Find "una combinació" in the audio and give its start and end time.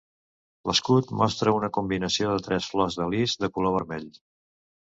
1.57-2.31